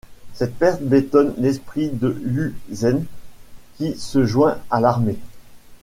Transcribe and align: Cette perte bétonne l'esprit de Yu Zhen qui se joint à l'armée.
Cette 0.33 0.55
perte 0.57 0.81
bétonne 0.81 1.35
l'esprit 1.37 1.89
de 1.91 2.19
Yu 2.25 2.55
Zhen 2.73 3.05
qui 3.77 3.95
se 3.99 4.25
joint 4.25 4.57
à 4.71 4.79
l'armée. 4.81 5.19